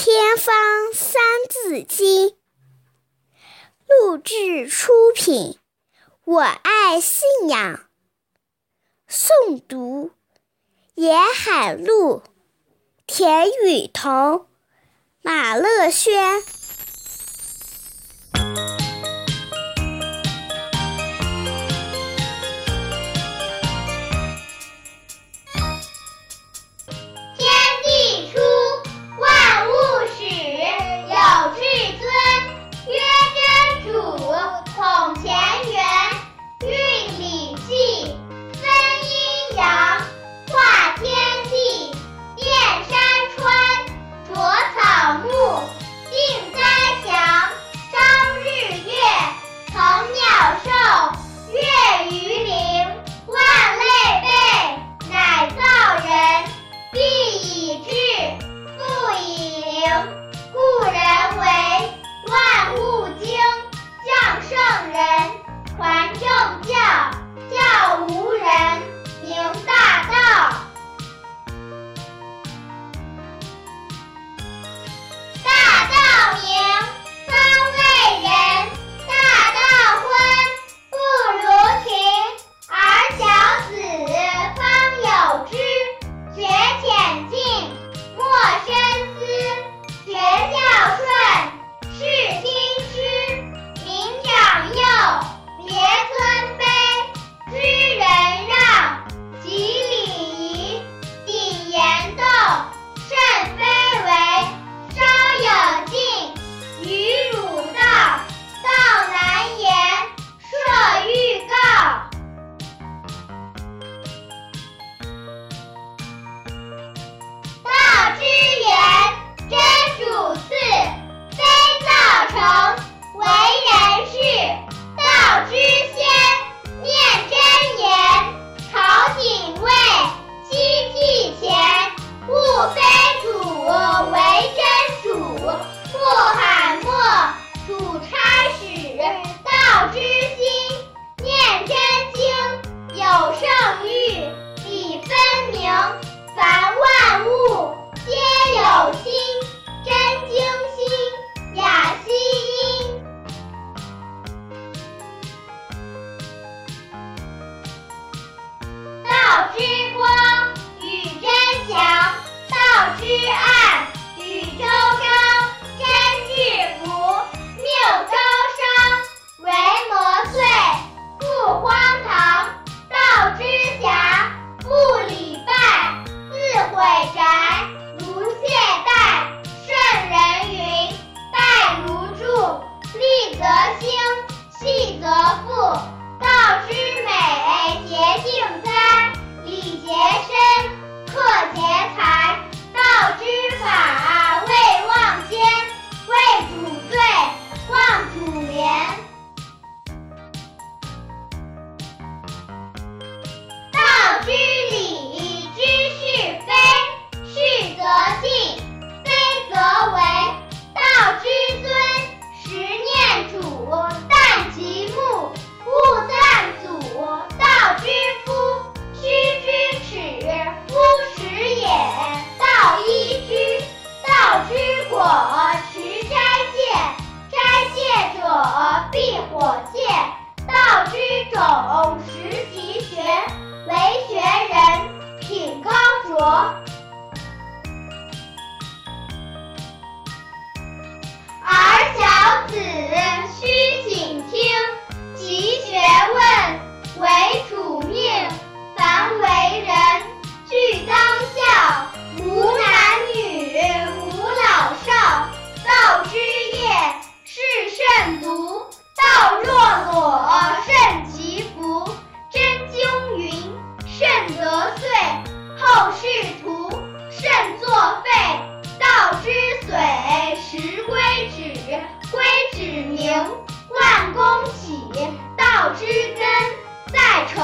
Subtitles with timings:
[0.00, 0.54] 天方
[0.94, 2.28] 三字经》
[3.88, 5.58] 录制出品，
[6.22, 7.80] 我爱信仰。
[9.10, 10.12] 诵读：
[10.94, 12.22] 沿海路、
[13.08, 14.46] 田雨桐、
[15.20, 16.44] 马乐轩。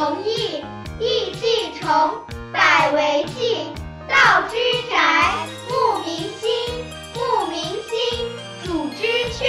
[0.00, 0.64] 诚易
[0.98, 3.66] 易继诚，百为信。
[4.08, 4.56] 道之
[4.88, 5.34] 宅，
[5.68, 6.48] 慕民心。
[7.12, 8.30] 慕民心，
[8.64, 9.04] 主之
[9.34, 9.44] 阙。